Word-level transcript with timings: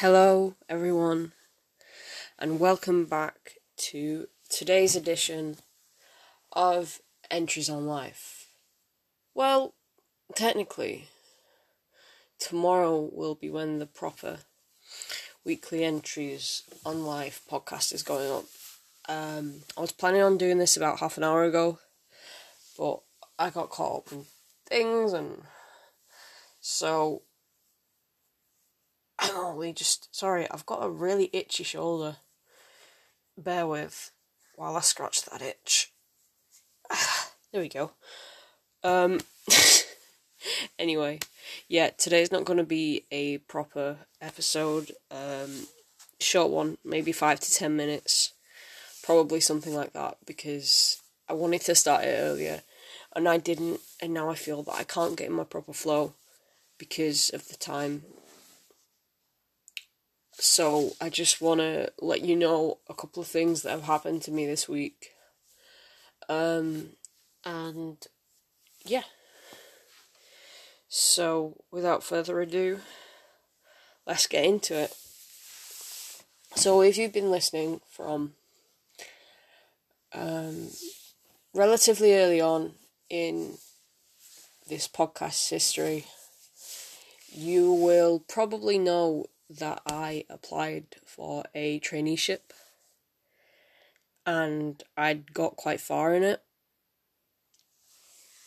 Hello, 0.00 0.54
everyone, 0.66 1.32
and 2.38 2.58
welcome 2.58 3.04
back 3.04 3.56
to 3.76 4.28
today's 4.48 4.96
edition 4.96 5.58
of 6.54 7.02
Entries 7.30 7.68
on 7.68 7.86
Life. 7.86 8.46
Well, 9.34 9.74
technically, 10.34 11.08
tomorrow 12.38 13.10
will 13.12 13.34
be 13.34 13.50
when 13.50 13.78
the 13.78 13.84
proper 13.84 14.38
weekly 15.44 15.84
Entries 15.84 16.62
on 16.82 17.04
Life 17.04 17.42
podcast 17.46 17.92
is 17.92 18.02
going 18.02 18.30
up. 18.30 18.46
Um, 19.06 19.64
I 19.76 19.82
was 19.82 19.92
planning 19.92 20.22
on 20.22 20.38
doing 20.38 20.56
this 20.56 20.78
about 20.78 21.00
half 21.00 21.18
an 21.18 21.24
hour 21.24 21.44
ago, 21.44 21.78
but 22.78 23.00
I 23.38 23.50
got 23.50 23.68
caught 23.68 24.06
up 24.06 24.12
in 24.12 24.24
things, 24.66 25.12
and 25.12 25.42
so 26.58 27.20
we 29.60 29.72
just 29.72 30.14
sorry, 30.14 30.50
I've 30.50 30.66
got 30.66 30.82
a 30.82 30.88
really 30.88 31.28
itchy 31.32 31.64
shoulder. 31.64 32.16
Bear 33.36 33.66
with 33.66 34.10
while 34.56 34.76
I 34.76 34.80
scratch 34.80 35.22
that 35.26 35.42
itch. 35.42 35.92
there 37.52 37.60
we 37.60 37.68
go. 37.68 37.92
Um 38.82 39.20
anyway, 40.78 41.20
yeah, 41.68 41.90
today's 41.90 42.32
not 42.32 42.44
gonna 42.44 42.64
be 42.64 43.04
a 43.10 43.38
proper 43.38 43.98
episode. 44.20 44.92
Um 45.10 45.66
short 46.18 46.50
one, 46.50 46.78
maybe 46.84 47.12
five 47.12 47.40
to 47.40 47.52
ten 47.52 47.76
minutes. 47.76 48.32
Probably 49.02 49.40
something 49.40 49.74
like 49.74 49.92
that 49.92 50.16
because 50.24 51.00
I 51.28 51.34
wanted 51.34 51.60
to 51.62 51.74
start 51.74 52.04
it 52.04 52.16
earlier 52.18 52.62
and 53.14 53.28
I 53.28 53.36
didn't 53.36 53.80
and 54.00 54.14
now 54.14 54.30
I 54.30 54.34
feel 54.34 54.62
that 54.62 54.74
I 54.74 54.84
can't 54.84 55.16
get 55.16 55.28
in 55.28 55.34
my 55.34 55.44
proper 55.44 55.72
flow 55.72 56.14
because 56.78 57.30
of 57.30 57.48
the 57.48 57.56
time 57.56 58.04
so 60.40 60.92
I 61.00 61.10
just 61.10 61.40
want 61.40 61.60
to 61.60 61.92
let 62.00 62.22
you 62.22 62.34
know 62.34 62.78
a 62.88 62.94
couple 62.94 63.20
of 63.20 63.28
things 63.28 63.62
that 63.62 63.70
have 63.70 63.82
happened 63.82 64.22
to 64.22 64.30
me 64.30 64.46
this 64.46 64.68
week. 64.68 65.10
Um, 66.28 66.90
and 67.44 67.98
yeah. 68.84 69.02
So 70.88 71.56
without 71.70 72.02
further 72.02 72.40
ado, 72.40 72.80
let's 74.06 74.26
get 74.26 74.44
into 74.44 74.74
it. 74.74 74.94
So 76.56 76.80
if 76.80 76.96
you've 76.96 77.12
been 77.12 77.30
listening 77.30 77.80
from 77.90 78.32
um, 80.12 80.70
relatively 81.54 82.14
early 82.14 82.40
on 82.40 82.72
in 83.08 83.58
this 84.68 84.88
podcast's 84.88 85.50
history, 85.50 86.06
you 87.30 87.72
will 87.72 88.24
probably 88.26 88.78
know 88.78 89.26
that 89.58 89.82
I 89.86 90.24
applied 90.30 90.96
for 91.04 91.44
a 91.54 91.80
traineeship 91.80 92.40
and 94.24 94.82
I'd 94.96 95.34
got 95.34 95.56
quite 95.56 95.80
far 95.80 96.14
in 96.14 96.22
it. 96.22 96.42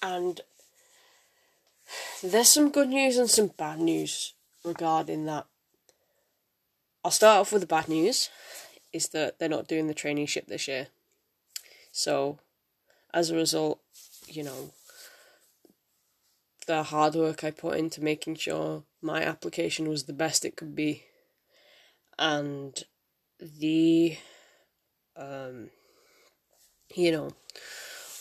And 0.01 0.41
there's 2.21 2.49
some 2.49 2.69
good 2.69 2.89
news 2.89 3.17
and 3.17 3.29
some 3.29 3.47
bad 3.47 3.79
news 3.79 4.33
regarding 4.63 5.25
that. 5.25 5.45
I'll 7.03 7.11
start 7.11 7.41
off 7.41 7.51
with 7.51 7.61
the 7.61 7.67
bad 7.67 7.89
news 7.89 8.29
is 8.93 9.09
that 9.09 9.39
they're 9.39 9.49
not 9.49 9.67
doing 9.67 9.87
the 9.87 9.93
traineeship 9.93 10.47
this 10.47 10.67
year. 10.67 10.87
So, 11.91 12.39
as 13.13 13.29
a 13.29 13.35
result, 13.35 13.79
you 14.27 14.43
know, 14.43 14.71
the 16.65 16.83
hard 16.83 17.15
work 17.15 17.43
I 17.43 17.51
put 17.51 17.77
into 17.77 18.03
making 18.03 18.35
sure 18.35 18.83
my 19.01 19.23
application 19.23 19.89
was 19.89 20.03
the 20.03 20.13
best 20.13 20.45
it 20.45 20.55
could 20.55 20.75
be, 20.75 21.03
and 22.17 22.83
the, 23.39 24.17
um, 25.15 25.69
you 26.95 27.11
know, 27.11 27.31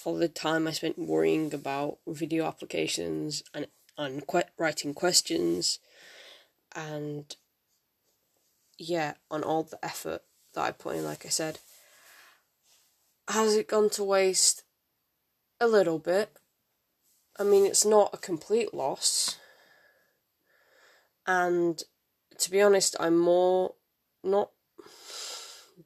all 0.04 0.16
the 0.16 0.28
time 0.28 0.66
I 0.66 0.72
spent 0.72 0.98
worrying 0.98 1.54
about 1.54 1.98
video 2.06 2.46
applications 2.46 3.42
and 3.54 3.66
and 3.98 4.24
writing 4.58 4.94
questions, 4.94 5.78
and 6.74 7.36
yeah, 8.78 9.14
on 9.30 9.42
all 9.42 9.62
the 9.64 9.84
effort 9.84 10.22
that 10.54 10.62
I 10.62 10.72
put 10.72 10.96
in, 10.96 11.04
like 11.04 11.24
I 11.26 11.28
said, 11.28 11.58
has 13.28 13.54
it 13.54 13.68
gone 13.68 13.90
to 13.90 14.04
waste? 14.04 14.64
A 15.60 15.68
little 15.68 15.98
bit. 15.98 16.36
I 17.42 17.44
mean, 17.44 17.66
it's 17.66 17.84
not 17.84 18.10
a 18.12 18.18
complete 18.18 18.72
loss 18.72 19.36
and 21.26 21.82
to 22.38 22.50
be 22.52 22.62
honest, 22.62 22.94
I'm 23.00 23.18
more 23.18 23.74
not 24.22 24.50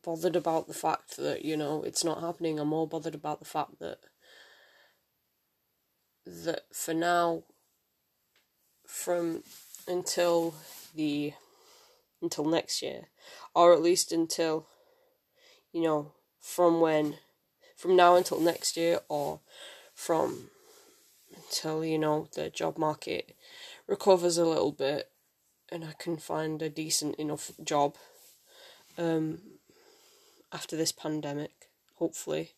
bothered 0.05 0.37
about 0.37 0.69
the 0.69 0.75
fact 0.75 1.17
that, 1.17 1.47
you 1.47 1.56
know, 1.56 1.83
it's 1.83 2.05
not 2.05 2.21
happening. 2.21 2.59
I'm 2.59 2.69
more 2.69 2.87
bothered 2.87 3.15
about 3.15 3.39
the 3.39 3.47
fact 3.47 3.78
that 3.78 4.00
that 6.27 6.65
for 6.75 6.93
now 6.93 7.44
from 8.87 9.43
until 9.88 10.55
the 10.94 11.33
until 12.21 12.44
next 12.44 12.83
year 12.83 13.05
or 13.55 13.73
at 13.73 13.81
least 13.81 14.11
until 14.11 14.67
you 15.73 15.83
know 15.83 16.12
from 16.41 16.81
when 16.81 17.15
from 17.77 17.94
now 17.94 18.17
until 18.17 18.41
next 18.41 18.77
year 18.77 18.99
or 19.09 19.38
from 19.94 20.50
until 21.47 21.84
you 21.84 21.99
know 21.99 22.29
the 22.34 22.51
job 22.51 22.79
market 22.79 23.37
recovers 23.87 24.37
a 24.37 24.45
little 24.45 24.73
bit 24.73 25.11
and 25.71 25.84
I 25.84 25.93
can 25.99 26.17
find 26.17 26.62
a 26.62 26.69
decent 26.69 27.17
enough 27.17 27.51
job 27.62 27.97
um, 28.99 29.39
after 30.53 30.77
this 30.77 30.93
pandemic, 30.93 31.69
hopefully. 31.97 32.53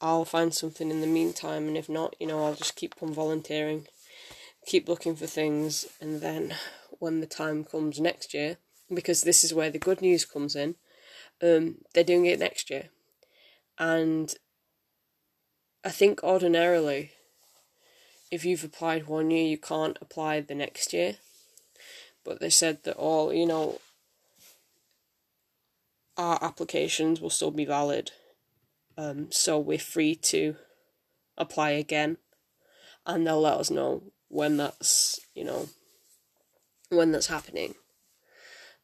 I'll 0.00 0.24
find 0.24 0.52
something 0.52 0.90
in 0.90 1.00
the 1.00 1.06
meantime, 1.06 1.68
and 1.68 1.76
if 1.76 1.88
not, 1.88 2.16
you 2.18 2.26
know, 2.26 2.44
I'll 2.44 2.54
just 2.54 2.74
keep 2.74 2.94
on 3.00 3.12
volunteering, 3.12 3.86
keep 4.66 4.88
looking 4.88 5.14
for 5.14 5.26
things, 5.26 5.86
and 6.00 6.20
then 6.20 6.54
when 6.98 7.20
the 7.20 7.26
time 7.26 7.64
comes 7.64 8.00
next 8.00 8.34
year, 8.34 8.56
because 8.92 9.22
this 9.22 9.44
is 9.44 9.54
where 9.54 9.70
the 9.70 9.78
good 9.78 10.00
news 10.00 10.24
comes 10.24 10.56
in, 10.56 10.74
um, 11.40 11.76
they're 11.94 12.02
doing 12.02 12.26
it 12.26 12.40
next 12.40 12.70
year. 12.70 12.88
And 13.78 14.34
I 15.84 15.90
think 15.90 16.22
ordinarily, 16.24 17.12
if 18.32 18.46
you've 18.46 18.64
applied 18.64 19.06
one 19.06 19.30
year, 19.30 19.44
you 19.44 19.58
can't 19.58 19.98
apply 20.00 20.40
the 20.40 20.54
next 20.54 20.94
year. 20.94 21.16
But 22.24 22.40
they 22.40 22.50
said 22.50 22.82
that 22.84 22.96
all 22.96 23.32
you 23.32 23.46
know 23.46 23.80
our 26.16 26.42
applications 26.42 27.20
will 27.20 27.30
still 27.30 27.50
be 27.50 27.66
valid. 27.66 28.10
Um, 28.96 29.30
so 29.30 29.58
we're 29.58 29.78
free 29.78 30.14
to 30.16 30.56
apply 31.38 31.70
again 31.70 32.18
and 33.06 33.26
they'll 33.26 33.40
let 33.40 33.58
us 33.58 33.70
know 33.70 34.02
when 34.28 34.56
that's 34.56 35.20
you 35.34 35.44
know 35.44 35.68
when 36.88 37.12
that's 37.12 37.28
happening. 37.28 37.74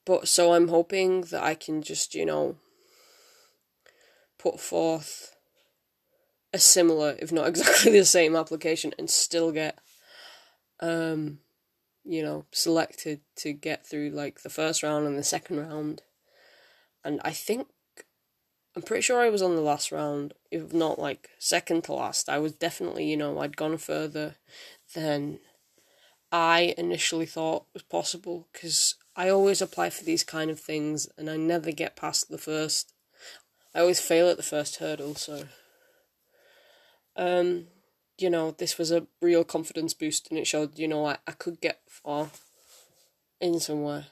But 0.04 0.28
so 0.28 0.54
i'm 0.54 0.68
hoping 0.68 1.20
that 1.30 1.42
i 1.42 1.54
can 1.54 1.82
just 1.82 2.14
you 2.14 2.24
know 2.24 2.56
put 4.38 4.58
forth 4.58 5.36
a 6.52 6.58
similar 6.58 7.16
if 7.18 7.30
not 7.30 7.48
exactly 7.48 7.92
the 7.92 8.04
same 8.04 8.34
application 8.34 8.94
and 8.98 9.10
still 9.10 9.52
get 9.52 9.78
um 10.80 11.38
you 12.08 12.22
know, 12.22 12.46
selected 12.50 13.20
to 13.36 13.52
get 13.52 13.86
through 13.86 14.08
like 14.08 14.40
the 14.40 14.48
first 14.48 14.82
round 14.82 15.06
and 15.06 15.18
the 15.18 15.22
second 15.22 15.58
round. 15.58 16.02
And 17.04 17.20
I 17.22 17.32
think 17.32 17.68
I'm 18.74 18.82
pretty 18.82 19.02
sure 19.02 19.20
I 19.20 19.28
was 19.28 19.42
on 19.42 19.54
the 19.54 19.60
last 19.60 19.92
round, 19.92 20.32
if 20.50 20.72
not 20.72 20.98
like 20.98 21.28
second 21.38 21.84
to 21.84 21.92
last. 21.92 22.30
I 22.30 22.38
was 22.38 22.52
definitely, 22.52 23.04
you 23.10 23.16
know, 23.16 23.38
I'd 23.38 23.58
gone 23.58 23.76
further 23.76 24.36
than 24.94 25.40
I 26.32 26.74
initially 26.78 27.26
thought 27.26 27.66
was 27.74 27.82
possible 27.82 28.48
because 28.52 28.94
I 29.14 29.28
always 29.28 29.60
apply 29.60 29.90
for 29.90 30.04
these 30.04 30.24
kind 30.24 30.50
of 30.50 30.58
things 30.58 31.08
and 31.18 31.28
I 31.28 31.36
never 31.36 31.72
get 31.72 31.94
past 31.94 32.30
the 32.30 32.38
first. 32.38 32.94
I 33.74 33.80
always 33.80 34.00
fail 34.00 34.30
at 34.30 34.38
the 34.38 34.42
first 34.42 34.76
hurdle, 34.76 35.14
so 35.14 35.44
um 37.18 37.66
you 38.18 38.28
know, 38.28 38.50
this 38.50 38.76
was 38.76 38.90
a 38.90 39.06
real 39.22 39.44
confidence 39.44 39.94
boost 39.94 40.28
and 40.28 40.38
it 40.38 40.46
showed, 40.46 40.76
you 40.76 40.88
know, 40.88 41.06
I, 41.06 41.18
I 41.26 41.32
could 41.32 41.60
get 41.60 41.80
far 41.88 42.30
in 43.40 43.60
somewhere. 43.60 44.06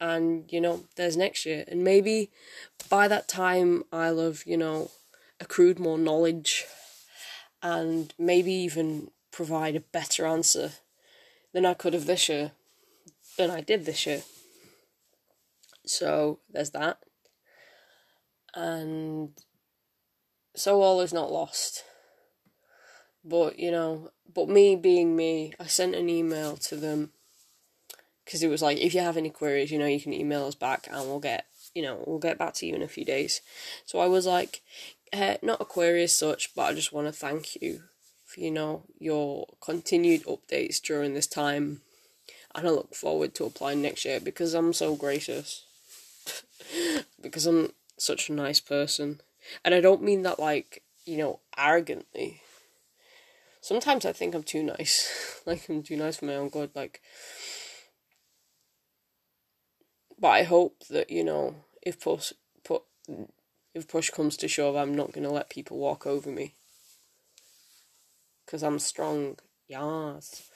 And, 0.00 0.50
you 0.52 0.60
know, 0.60 0.84
there's 0.96 1.16
next 1.16 1.46
year. 1.46 1.64
And 1.68 1.84
maybe 1.84 2.30
by 2.88 3.06
that 3.06 3.28
time 3.28 3.84
I'll 3.92 4.18
have, 4.18 4.42
you 4.46 4.56
know, 4.56 4.90
accrued 5.38 5.78
more 5.78 5.96
knowledge 5.96 6.66
and 7.62 8.12
maybe 8.18 8.52
even 8.52 9.12
provide 9.30 9.76
a 9.76 9.80
better 9.80 10.26
answer 10.26 10.72
than 11.52 11.64
I 11.64 11.74
could 11.74 11.94
have 11.94 12.06
this 12.06 12.28
year, 12.28 12.52
than 13.38 13.50
I 13.50 13.60
did 13.60 13.84
this 13.84 14.06
year. 14.06 14.22
So 15.86 16.40
there's 16.50 16.70
that. 16.70 16.98
And 18.54 19.30
so 20.56 20.82
all 20.82 21.00
is 21.00 21.12
not 21.12 21.30
lost. 21.30 21.84
But, 23.24 23.58
you 23.58 23.70
know, 23.70 24.10
but 24.32 24.48
me 24.48 24.76
being 24.76 25.16
me, 25.16 25.52
I 25.60 25.66
sent 25.66 25.94
an 25.94 26.08
email 26.08 26.56
to 26.56 26.76
them 26.76 27.10
because 28.24 28.42
it 28.42 28.48
was 28.48 28.62
like 28.62 28.78
if 28.78 28.94
you 28.94 29.00
have 29.00 29.16
any 29.16 29.30
queries, 29.30 29.72
you 29.72 29.78
know, 29.78 29.86
you 29.86 30.00
can 30.00 30.12
email 30.12 30.46
us 30.46 30.54
back 30.54 30.86
and 30.90 31.08
we'll 31.08 31.18
get 31.18 31.46
you 31.74 31.82
know 31.82 32.02
we'll 32.06 32.18
get 32.18 32.38
back 32.38 32.54
to 32.54 32.66
you 32.66 32.74
in 32.74 32.82
a 32.82 32.88
few 32.88 33.04
days. 33.04 33.40
So 33.84 33.98
I 33.98 34.06
was 34.06 34.26
like, 34.26 34.62
uh, 35.12 35.36
not 35.42 35.60
a 35.60 35.64
query 35.64 36.04
as 36.04 36.12
such, 36.12 36.54
but 36.54 36.62
I 36.62 36.74
just 36.74 36.92
want 36.92 37.06
to 37.06 37.12
thank 37.12 37.60
you 37.60 37.82
for 38.24 38.40
you 38.40 38.50
know 38.50 38.84
your 38.98 39.46
continued 39.60 40.24
updates 40.24 40.80
during 40.80 41.14
this 41.14 41.26
time, 41.26 41.80
and 42.54 42.66
I 42.66 42.70
look 42.70 42.94
forward 42.94 43.34
to 43.34 43.44
applying 43.44 43.82
next 43.82 44.04
year 44.04 44.20
because 44.20 44.54
I'm 44.54 44.72
so 44.72 44.94
gracious, 44.94 45.64
because 47.20 47.46
I'm 47.46 47.72
such 47.96 48.28
a 48.28 48.32
nice 48.32 48.60
person, 48.60 49.20
and 49.64 49.74
I 49.74 49.80
don't 49.80 50.02
mean 50.02 50.22
that 50.22 50.38
like 50.38 50.82
you 51.04 51.18
know 51.18 51.40
arrogantly. 51.56 52.42
Sometimes 53.60 54.06
I 54.06 54.12
think 54.12 54.34
I'm 54.34 54.42
too 54.42 54.62
nice, 54.62 55.42
like 55.46 55.68
I'm 55.68 55.82
too 55.82 55.96
nice 55.96 56.16
for 56.16 56.24
my 56.26 56.36
own 56.36 56.48
good, 56.48 56.70
like 56.74 57.00
but 60.20 60.28
I 60.28 60.42
hope 60.42 60.84
that 60.90 61.10
you 61.10 61.24
know 61.24 61.56
if 61.82 62.00
push 62.00 62.32
put 62.62 62.82
if 63.74 63.88
push 63.88 64.10
comes 64.10 64.36
to 64.38 64.48
shove, 64.48 64.76
I'm 64.76 64.94
not 64.94 65.12
gonna 65.12 65.32
let 65.32 65.48
people 65.50 65.78
walk 65.78 66.06
over 66.06 66.30
me 66.30 66.54
because 68.44 68.62
I'm 68.62 68.78
strong. 68.78 69.38
Yes. 69.68 70.50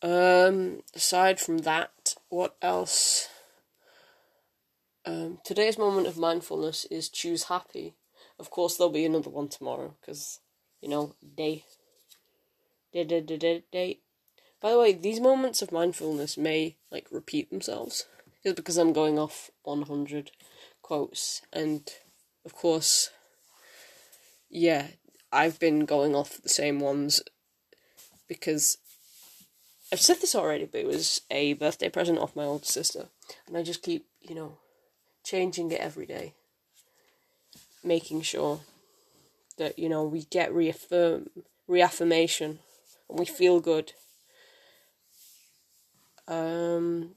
Um. 0.00 0.82
Aside 0.94 1.40
from 1.40 1.58
that, 1.58 2.14
what 2.28 2.56
else? 2.62 3.28
Um. 5.04 5.38
Today's 5.44 5.78
moment 5.78 6.06
of 6.06 6.16
mindfulness 6.16 6.86
is 6.90 7.08
choose 7.08 7.44
happy. 7.44 7.94
Of 8.38 8.50
course, 8.50 8.76
there'll 8.76 8.92
be 8.92 9.04
another 9.04 9.30
one 9.30 9.48
tomorrow 9.48 9.94
because 10.00 10.40
you 10.80 10.88
know 10.88 11.14
day. 11.36 11.64
By 12.94 14.70
the 14.70 14.78
way, 14.78 14.92
these 14.92 15.20
moments 15.20 15.62
of 15.62 15.72
mindfulness 15.72 16.36
may 16.36 16.76
like 16.90 17.06
repeat 17.10 17.50
themselves 17.50 18.06
is 18.44 18.54
because 18.54 18.76
I'm 18.76 18.92
going 18.92 19.18
off 19.18 19.50
100 19.62 20.30
quotes. 20.82 21.42
And 21.52 21.90
of 22.44 22.54
course, 22.54 23.10
yeah, 24.50 24.88
I've 25.32 25.58
been 25.58 25.84
going 25.86 26.14
off 26.14 26.42
the 26.42 26.48
same 26.48 26.80
ones 26.80 27.22
because 28.28 28.78
I've 29.90 30.00
said 30.00 30.20
this 30.20 30.34
already, 30.34 30.66
but 30.66 30.80
it 30.80 30.86
was 30.86 31.22
a 31.30 31.54
birthday 31.54 31.88
present 31.88 32.18
off 32.18 32.36
my 32.36 32.44
older 32.44 32.64
sister. 32.64 33.08
And 33.46 33.56
I 33.56 33.62
just 33.62 33.82
keep, 33.82 34.06
you 34.20 34.34
know, 34.34 34.58
changing 35.24 35.70
it 35.70 35.80
every 35.80 36.06
day, 36.06 36.34
making 37.82 38.22
sure 38.22 38.60
that, 39.58 39.78
you 39.78 39.88
know, 39.88 40.04
we 40.04 40.24
get 40.24 40.52
reaffirm, 40.52 41.28
reaffirmation 41.66 42.60
we 43.12 43.24
feel 43.24 43.60
good. 43.60 43.92
Um, 46.28 47.14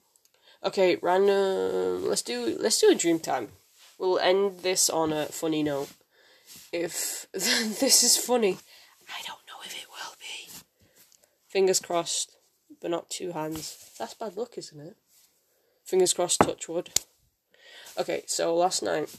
Okay, 0.65 0.97
random. 0.99 2.09
Let's 2.09 2.23
do 2.23 2.57
let's 2.59 2.81
do 2.81 2.89
a 2.89 2.95
dream 2.95 3.19
time. 3.19 3.49
We'll 3.99 4.17
end 4.17 4.61
this 4.61 4.89
on 4.89 5.13
a 5.13 5.27
funny 5.27 5.61
note. 5.61 5.89
If 6.73 7.27
this 7.33 8.03
is 8.03 8.17
funny, 8.17 8.57
I 9.07 9.21
don't 9.27 9.45
know 9.47 9.61
if 9.63 9.75
it 9.75 9.85
will 9.87 10.15
be. 10.19 10.49
Fingers 11.47 11.79
crossed, 11.79 12.37
but 12.81 12.89
not 12.89 13.11
two 13.11 13.33
hands. 13.33 13.91
That's 13.99 14.15
bad 14.15 14.35
luck, 14.35 14.57
isn't 14.57 14.79
it? 14.79 14.95
Fingers 15.83 16.13
crossed, 16.13 16.39
touch 16.39 16.67
wood. 16.67 16.89
Okay, 17.95 18.23
so 18.25 18.55
last 18.55 18.81
night, 18.81 19.15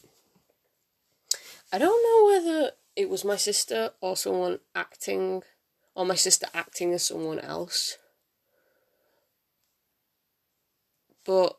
I 1.72 1.78
don't 1.78 2.02
know 2.02 2.26
whether 2.26 2.72
it 2.96 3.08
was 3.08 3.24
my 3.24 3.36
sister 3.36 3.92
or 4.00 4.16
someone 4.16 4.58
acting, 4.74 5.44
or 5.96 6.04
my 6.04 6.14
sister 6.14 6.46
acting 6.54 6.92
as 6.92 7.02
someone 7.02 7.40
else. 7.40 7.96
But 11.24 11.56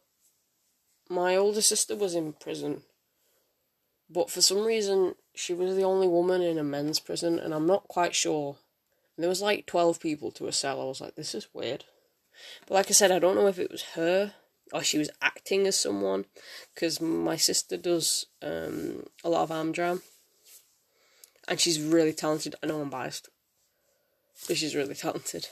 my 1.10 1.36
older 1.36 1.62
sister 1.62 1.96
was 1.96 2.16
in 2.16 2.34
prison. 2.34 2.84
But 4.10 4.30
for 4.30 4.42
some 4.42 4.64
reason, 4.64 5.16
she 5.36 5.54
was 5.54 5.76
the 5.76 5.84
only 5.84 6.08
woman 6.08 6.42
in 6.42 6.58
a 6.58 6.64
men's 6.64 7.00
prison, 7.02 7.40
and 7.40 7.54
I'm 7.54 7.68
not 7.68 7.90
quite 7.90 8.16
sure. 8.16 8.56
And 9.18 9.24
there 9.24 9.30
was 9.30 9.42
like 9.42 9.66
12 9.66 10.00
people 10.00 10.32
to 10.32 10.48
a 10.48 10.54
cell. 10.54 10.80
I 10.80 10.86
was 10.86 11.02
like, 11.02 11.16
this 11.16 11.36
is 11.36 11.48
weird. 11.54 11.84
But 12.68 12.76
like 12.76 12.88
I 12.90 12.94
said, 12.94 13.12
I 13.12 13.20
don't 13.20 13.36
know 13.36 13.48
if 13.48 13.60
it 13.60 13.72
was 13.72 13.82
her 13.96 14.34
or 14.72 14.84
she 14.84 14.98
was 14.98 15.10
acting 15.22 15.66
as 15.66 15.80
someone, 15.80 16.26
because 16.74 17.00
my 17.00 17.38
sister 17.38 17.78
does 17.78 18.26
um, 18.42 19.06
a 19.24 19.30
lot 19.30 19.44
of 19.44 19.50
Amdram. 19.50 20.02
And 21.48 21.60
she's 21.60 21.82
really 21.82 22.12
talented. 22.12 22.56
I 22.62 22.68
know 22.68 22.82
I'm 22.82 22.90
biased. 22.90 23.30
But 24.46 24.58
she's 24.58 24.76
really 24.76 24.96
talented. 24.96 25.48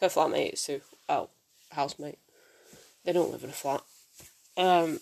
Her 0.00 0.08
flatmate 0.08 0.54
is 0.54 0.64
too. 0.64 0.80
Oh, 1.08 1.30
housemate. 1.70 2.18
They 3.04 3.12
don't 3.12 3.30
live 3.30 3.44
in 3.44 3.50
a 3.50 3.52
flat. 3.52 3.82
Um, 4.56 5.00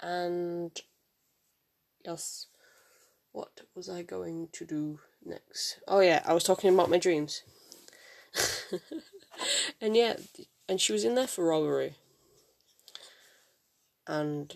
and 0.00 0.70
yes, 2.04 2.46
what 3.32 3.62
was 3.74 3.88
I 3.88 4.02
going 4.02 4.48
to 4.52 4.64
do 4.64 5.00
next? 5.24 5.80
Oh 5.88 6.00
yeah, 6.00 6.22
I 6.24 6.34
was 6.34 6.44
talking 6.44 6.72
about 6.72 6.90
my 6.90 6.98
dreams. 6.98 7.42
and 9.80 9.96
yeah, 9.96 10.16
and 10.68 10.80
she 10.80 10.92
was 10.92 11.04
in 11.04 11.14
there 11.14 11.26
for 11.26 11.44
robbery. 11.44 11.96
And 14.06 14.54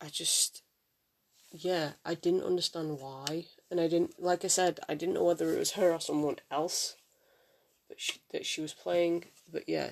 I 0.00 0.08
just, 0.08 0.62
yeah, 1.50 1.92
I 2.04 2.14
didn't 2.14 2.44
understand 2.44 3.00
why. 3.00 3.46
And 3.70 3.80
I 3.80 3.88
didn't, 3.88 4.22
like 4.22 4.44
I 4.44 4.48
said, 4.48 4.80
I 4.88 4.94
didn't 4.94 5.14
know 5.14 5.24
whether 5.24 5.52
it 5.52 5.58
was 5.58 5.72
her 5.72 5.92
or 5.92 6.00
someone 6.00 6.36
else 6.50 6.96
that 7.88 8.00
she, 8.00 8.20
that 8.32 8.46
she 8.46 8.60
was 8.60 8.72
playing 8.72 9.24
but 9.50 9.68
yeah. 9.68 9.90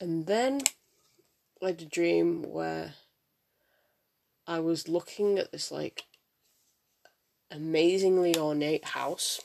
And 0.00 0.26
then 0.26 0.62
I 1.62 1.68
had 1.68 1.82
a 1.82 1.86
dream 1.86 2.42
where 2.42 2.94
I 4.46 4.60
was 4.60 4.88
looking 4.88 5.38
at 5.38 5.52
this 5.52 5.70
like 5.70 6.04
amazingly 7.50 8.36
ornate 8.36 8.84
house 8.84 9.40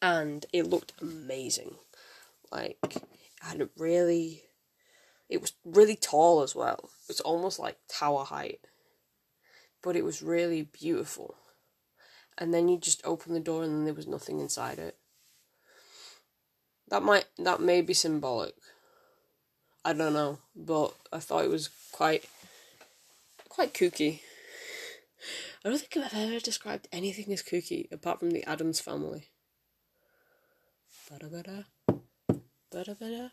and 0.00 0.46
it 0.52 0.66
looked 0.66 0.92
amazing. 1.00 1.74
Like 2.50 2.78
it 2.82 3.02
had 3.40 3.60
a 3.60 3.68
really 3.76 4.42
it 5.28 5.40
was 5.42 5.52
really 5.64 5.96
tall 5.96 6.42
as 6.42 6.54
well. 6.54 6.90
It 7.02 7.08
was 7.08 7.20
almost 7.20 7.58
like 7.58 7.76
tower 7.88 8.24
height. 8.24 8.60
But 9.82 9.94
it 9.94 10.04
was 10.04 10.22
really 10.22 10.62
beautiful. 10.62 11.36
And 12.38 12.54
then 12.54 12.68
you 12.68 12.78
just 12.78 13.04
open 13.04 13.34
the 13.34 13.40
door 13.40 13.64
and 13.64 13.86
there 13.86 13.94
was 13.94 14.06
nothing 14.06 14.38
inside 14.38 14.78
it. 14.78 14.96
That 16.88 17.02
might 17.02 17.26
that 17.38 17.60
may 17.60 17.82
be 17.82 17.92
symbolic. 17.92 18.54
I 19.84 19.92
don't 19.92 20.14
know, 20.14 20.38
but 20.54 20.94
I 21.12 21.18
thought 21.18 21.44
it 21.44 21.50
was 21.50 21.68
quite 21.92 22.24
quite 23.48 23.74
kooky. 23.74 24.20
I 25.64 25.68
don't 25.68 25.78
think 25.78 26.04
I've 26.04 26.14
ever 26.14 26.38
described 26.38 26.88
anything 26.92 27.32
as 27.32 27.42
kooky 27.42 27.90
apart 27.90 28.20
from 28.20 28.30
the 28.30 28.44
Addams 28.44 28.80
family. 28.80 29.28
Ba-da-ba-da, 31.10 31.64
ba-da-ba-da, 32.70 33.28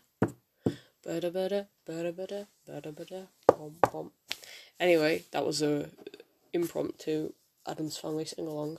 ba-da-ba-da, 1.04 1.62
ba-da-ba-da, 1.86 2.44
ba-da-ba-da, 2.66 3.22
bom 3.92 4.10
Anyway, 4.80 5.24
that 5.30 5.46
was 5.46 5.62
a 5.62 5.90
impromptu 6.52 7.32
Addams 7.66 7.96
family 7.96 8.24
sing 8.24 8.46
along. 8.46 8.78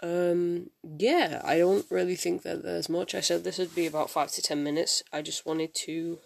Um, 0.00 0.70
yeah, 0.82 1.40
I 1.44 1.58
don't 1.58 1.86
really 1.90 2.14
think 2.14 2.42
that 2.42 2.62
there's 2.62 2.88
much. 2.88 3.14
I 3.14 3.20
said 3.20 3.42
this 3.42 3.58
would 3.58 3.74
be 3.74 3.86
about 3.86 4.10
five 4.10 4.30
to 4.32 4.42
ten 4.42 4.62
minutes. 4.62 5.02
I 5.12 5.22
just 5.22 5.44
wanted 5.44 5.74
to, 5.86 6.18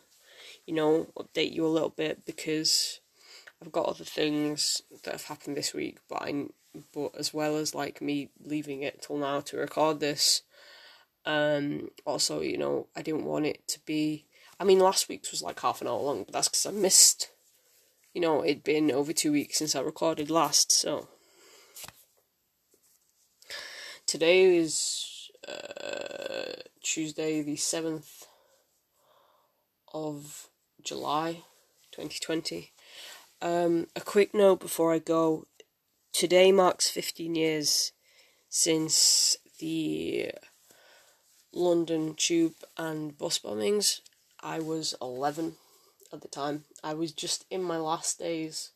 you 0.67 0.75
know, 0.75 1.07
update 1.17 1.53
you 1.53 1.67
a 1.67 1.69
little 1.69 1.91
bit 1.91 2.27
because 2.27 3.01
I've 3.63 3.73
got 3.73 3.87
other 3.87 4.05
things 4.05 4.83
that 5.05 5.13
have 5.13 5.25
happened 5.25 5.57
this 5.57 5.73
week, 5.73 5.99
but 6.09 6.23
I, 6.23 6.47
but 6.93 7.15
as 7.19 7.33
well 7.33 7.57
as 7.57 7.75
like 7.75 8.03
me 8.03 8.29
leaving 8.45 8.83
it 8.83 9.03
till 9.03 9.17
now 9.17 9.41
to 9.41 9.57
record 9.57 10.01
this, 10.01 10.43
um, 11.25 11.91
also, 12.05 12.41
you 12.41 12.59
know, 12.59 12.89
I 12.95 13.03
didn't 13.03 13.25
want 13.25 13.47
it 13.47 13.67
to 13.69 13.81
be. 13.87 14.27
I 14.61 14.65
mean, 14.65 14.81
last 14.81 15.09
week's 15.09 15.31
was 15.31 15.43
like 15.43 15.61
half 15.61 15.81
an 15.81 15.89
hour 15.89 16.01
long, 16.01 16.25
but 16.25 16.33
that's 16.33 16.49
because 16.49 16.67
I 16.67 16.73
missed. 16.73 17.31
You 18.13 18.21
know, 18.21 18.45
it'd 18.45 18.65
been 18.65 18.91
over 18.91 19.15
two 19.15 19.33
weeks 19.33 19.59
since 19.59 19.75
I 19.75 19.81
recorded 19.81 20.31
last, 20.31 20.71
so 20.73 21.09
today 24.13 24.57
is 24.59 25.31
uh, 25.49 26.53
Tuesday, 26.83 27.41
the 27.41 27.57
7th 27.57 28.27
of 29.95 30.49
July 30.85 31.45
2020. 31.93 32.73
Um, 33.41 33.87
a 33.97 34.03
quick 34.03 34.35
note 34.35 34.61
before 34.61 34.93
I 34.93 34.99
go 34.99 35.47
today 36.13 36.53
marks 36.53 36.91
15 36.91 37.35
years 37.35 37.93
since 38.51 39.39
the 39.61 40.33
London 41.55 42.13
tube 42.15 42.57
and 42.77 43.17
bus 43.17 43.39
bombings. 43.39 44.01
I 44.43 44.59
was 44.59 44.95
11 45.01 45.55
at 46.13 46.21
the 46.21 46.29
time. 46.29 46.65
I 46.85 46.93
was 46.93 47.13
just 47.13 47.47
in 47.51 47.63
my 47.63 47.79
last 47.79 48.19
days 48.19 48.73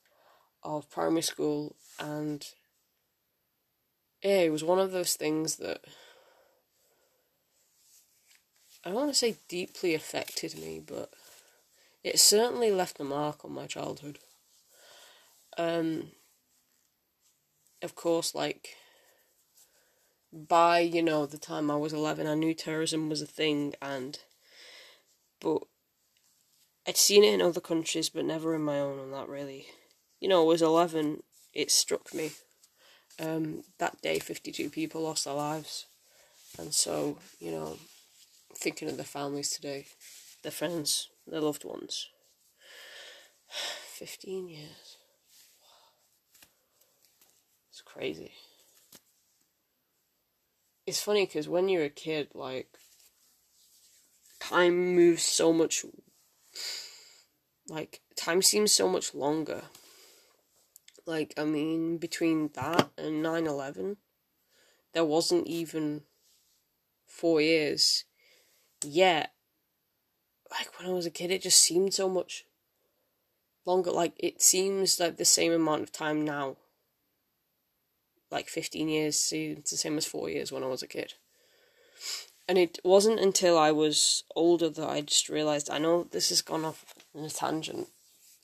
of 0.62 0.88
primary 0.88 1.20
school 1.20 1.76
and 2.00 2.42
yeah, 4.22 4.40
it 4.40 4.52
was 4.52 4.64
one 4.64 4.78
of 4.78 4.92
those 4.92 5.14
things 5.14 5.56
that 5.56 5.84
I 8.84 8.90
want 8.90 9.10
to 9.10 9.14
say 9.14 9.36
deeply 9.48 9.94
affected 9.94 10.56
me, 10.56 10.80
but 10.84 11.10
it 12.04 12.20
certainly 12.20 12.70
left 12.70 13.00
a 13.00 13.04
mark 13.04 13.44
on 13.44 13.52
my 13.52 13.66
childhood. 13.66 14.20
Um, 15.58 16.12
of 17.82 17.94
course, 17.94 18.34
like 18.34 18.76
by 20.32 20.80
you 20.80 21.02
know 21.02 21.26
the 21.26 21.38
time 21.38 21.70
I 21.70 21.76
was 21.76 21.92
eleven, 21.92 22.26
I 22.26 22.34
knew 22.34 22.54
terrorism 22.54 23.08
was 23.08 23.22
a 23.22 23.26
thing, 23.26 23.74
and 23.82 24.18
but 25.40 25.62
I'd 26.86 26.96
seen 26.96 27.24
it 27.24 27.34
in 27.34 27.42
other 27.42 27.60
countries, 27.60 28.08
but 28.08 28.24
never 28.24 28.54
in 28.54 28.62
my 28.62 28.78
own, 28.78 28.98
and 28.98 29.12
that 29.12 29.28
really, 29.28 29.66
you 30.20 30.28
know, 30.28 30.42
I 30.42 30.46
was 30.46 30.62
eleven. 30.62 31.22
It 31.52 31.70
struck 31.70 32.14
me. 32.14 32.32
Um, 33.18 33.64
that 33.78 34.00
day, 34.02 34.18
fifty-two 34.18 34.70
people 34.70 35.02
lost 35.02 35.24
their 35.24 35.34
lives, 35.34 35.86
and 36.58 36.74
so 36.74 37.18
you 37.40 37.50
know, 37.50 37.78
thinking 38.54 38.88
of 38.88 38.96
the 38.96 39.04
families 39.04 39.50
today, 39.50 39.86
their 40.42 40.52
friends, 40.52 41.08
their 41.26 41.40
loved 41.40 41.64
ones. 41.64 42.08
Fifteen 43.98 44.48
years. 44.48 44.98
It's 47.70 47.82
crazy. 47.82 48.32
It's 50.86 51.02
funny 51.02 51.26
because 51.26 51.48
when 51.48 51.68
you're 51.68 51.84
a 51.84 51.90
kid, 51.90 52.28
like, 52.32 52.68
time 54.40 54.94
moves 54.94 55.22
so 55.22 55.52
much. 55.52 55.84
Like, 57.68 58.00
time 58.16 58.40
seems 58.40 58.72
so 58.72 58.88
much 58.88 59.14
longer. 59.14 59.62
Like, 61.06 61.32
I 61.36 61.44
mean, 61.44 61.98
between 61.98 62.50
that 62.54 62.90
and 62.98 63.22
9 63.22 63.46
11, 63.46 63.96
there 64.92 65.04
wasn't 65.04 65.46
even 65.46 66.02
four 67.06 67.40
years. 67.40 68.04
Yet, 68.84 69.32
like, 70.50 70.78
when 70.78 70.88
I 70.88 70.92
was 70.92 71.06
a 71.06 71.10
kid, 71.10 71.30
it 71.30 71.42
just 71.42 71.62
seemed 71.62 71.94
so 71.94 72.08
much 72.08 72.44
longer. 73.64 73.92
Like, 73.92 74.14
it 74.18 74.42
seems 74.42 74.98
like 74.98 75.16
the 75.16 75.24
same 75.24 75.52
amount 75.52 75.82
of 75.82 75.92
time 75.92 76.24
now 76.24 76.56
like 78.30 78.48
15 78.48 78.88
years, 78.88 79.32
it's 79.32 79.70
the 79.70 79.76
same 79.76 79.96
as 79.96 80.06
four 80.06 80.28
years 80.28 80.50
when 80.50 80.62
I 80.62 80.66
was 80.66 80.82
a 80.82 80.86
kid. 80.86 81.14
And 82.48 82.58
it 82.58 82.78
wasn't 82.84 83.18
until 83.20 83.58
I 83.58 83.72
was 83.72 84.24
older 84.34 84.68
that 84.68 84.88
I 84.88 85.00
just 85.00 85.28
realised, 85.28 85.70
I 85.70 85.78
know 85.78 86.04
this 86.04 86.28
has 86.28 86.42
gone 86.42 86.64
off 86.64 86.84
on 87.14 87.24
a 87.24 87.30
tangent 87.30 87.88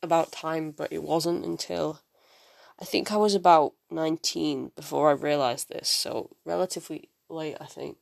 about 0.02 0.33
time, 0.33 0.73
but 0.73 0.92
it 0.92 1.02
wasn't 1.02 1.45
until 1.45 2.00
I 2.81 2.85
think 2.85 3.12
I 3.12 3.17
was 3.17 3.35
about 3.35 3.75
19 3.91 4.73
before 4.75 5.11
I 5.11 5.12
realised 5.12 5.69
this, 5.69 5.88
so 5.88 6.37
relatively 6.45 7.11
late, 7.29 7.57
I 7.61 7.67
think. 7.67 7.97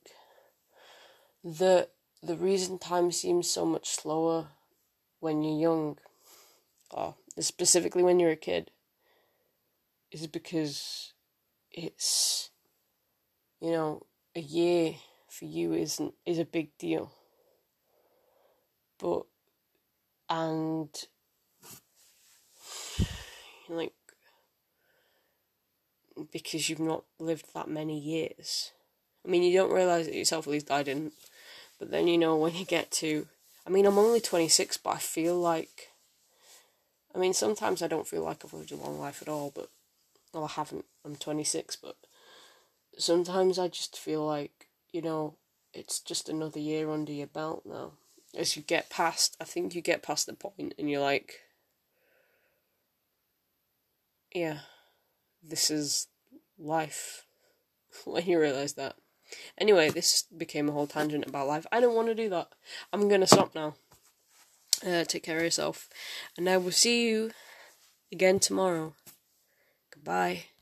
The, 1.45 1.89
the 2.23 2.37
reason 2.37 2.79
time 2.79 3.13
seems 3.13 3.51
so 3.51 3.65
much 3.65 3.89
slower 3.89 4.49
when 5.21 5.43
you're 5.43 5.61
young, 5.61 5.99
or 6.91 7.17
specifically 7.39 8.03
when 8.03 8.19
you're 8.19 8.31
a 8.31 8.37
kid, 8.37 8.71
is 10.11 10.27
because 10.27 11.13
it's 11.71 12.51
you 13.61 13.71
know 13.71 14.03
a 14.35 14.41
year 14.41 14.95
for 15.29 15.45
you 15.45 15.73
isn't 15.73 16.15
is 16.27 16.39
a 16.39 16.45
big 16.45 16.77
deal 16.79 17.13
but 18.99 19.23
and 20.29 20.89
like 23.69 23.93
because 26.33 26.69
you've 26.69 26.81
not 26.81 27.05
lived 27.19 27.47
that 27.55 27.69
many 27.69 27.99
years 27.99 28.73
i 29.25 29.29
mean 29.29 29.43
you 29.43 29.57
don't 29.57 29.73
realize 29.73 30.07
it 30.07 30.15
yourself 30.15 30.47
at 30.47 30.53
least 30.53 30.71
i 30.71 30.83
didn't 30.83 31.13
but 31.79 31.91
then 31.91 32.07
you 32.09 32.19
know 32.19 32.37
when 32.37 32.55
you 32.55 32.65
get 32.65 32.91
to 32.91 33.27
i 33.67 33.71
mean 33.71 33.87
i'm 33.87 33.99
only 33.99 34.21
26 34.21 34.77
but 34.79 34.91
i 34.91 34.99
feel 34.99 35.39
like 35.39 35.91
i 37.15 37.19
mean 37.19 37.33
sometimes 37.33 37.83
i 37.83 37.87
don't 37.87 38.09
feel 38.09 38.23
like 38.23 38.45
i've 38.45 38.53
lived 38.53 38.73
a 38.73 38.77
long 38.77 38.99
life 38.99 39.23
at 39.23 39.29
all 39.29 39.53
but 39.55 39.69
well, 40.33 40.45
I 40.45 40.49
haven't. 40.49 40.85
I'm 41.05 41.17
26, 41.17 41.77
but 41.77 41.97
sometimes 42.97 43.59
I 43.59 43.69
just 43.69 43.99
feel 43.99 44.25
like, 44.25 44.69
you 44.93 45.03
know, 45.03 45.35
it's 45.73 46.01
just 46.01 46.29
another 46.29 46.61
year 46.61 46.91
under 46.91 47.13
your 47.13 47.27
belt 47.27 47.63
now. 47.65 47.93
As 48.37 48.57
you 48.57 48.63
get 48.63 48.91
past, 48.91 49.37
I 49.41 49.45
think 49.45 49.75
you 49.75 49.81
get 49.83 50.03
past 50.03 50.27
the 50.27 50.35
point 50.35 50.75
and 50.79 50.89
you're 50.89 51.01
like, 51.01 51.41
yeah, 54.33 54.61
this 55.43 55.71
is 55.71 56.09
life. 56.59 57.27
when 58.05 58.27
you 58.27 58.41
realise 58.41 58.73
that. 58.75 58.97
Anyway, 59.59 59.91
this 59.91 60.25
became 60.37 60.69
a 60.69 60.73
whole 60.73 60.87
tangent 60.87 61.27
about 61.27 61.47
life. 61.47 61.67
I 61.71 61.81
don't 61.81 61.95
want 61.95 62.09
to 62.09 62.15
do 62.15 62.29
that. 62.31 62.49
I'm 62.93 63.09
going 63.09 63.21
to 63.21 63.27
stop 63.27 63.55
now. 63.55 63.75
Uh, 64.85 65.05
take 65.05 65.23
care 65.23 65.37
of 65.37 65.43
yourself. 65.43 65.89
And 66.37 66.49
I 66.49 66.57
will 66.57 66.73
see 66.73 67.09
you 67.09 67.31
again 68.11 68.41
tomorrow. 68.41 68.95
Goodbye. 69.93 70.47